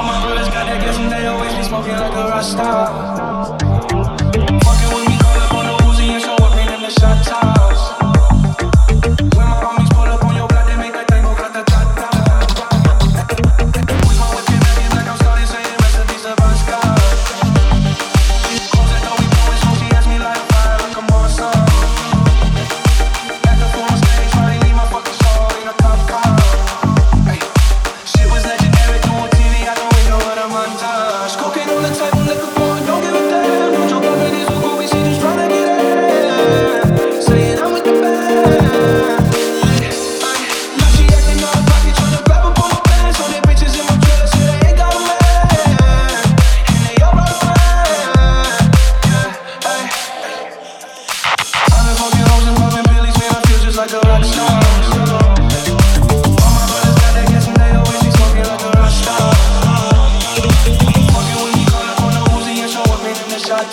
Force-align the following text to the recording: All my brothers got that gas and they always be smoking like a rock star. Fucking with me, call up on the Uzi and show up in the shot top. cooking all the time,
All 0.00 0.06
my 0.06 0.24
brothers 0.24 0.48
got 0.48 0.64
that 0.64 0.80
gas 0.80 0.96
and 0.96 1.12
they 1.12 1.26
always 1.26 1.52
be 1.52 1.62
smoking 1.62 1.92
like 1.92 2.14
a 2.14 2.24
rock 2.30 2.42
star. 2.42 3.58
Fucking 3.60 4.94
with 4.96 5.06
me, 5.06 5.18
call 5.20 5.36
up 5.36 5.52
on 5.52 5.66
the 5.66 5.84
Uzi 5.84 6.08
and 6.08 6.22
show 6.22 6.36
up 6.36 6.56
in 6.56 6.80
the 6.80 6.88
shot 6.88 7.22
top. 7.22 7.59
cooking 31.36 31.68
all 31.68 31.80
the 31.80 31.94
time, 31.94 32.59